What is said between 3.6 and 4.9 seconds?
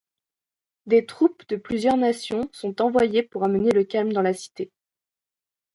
le calme dans la cité.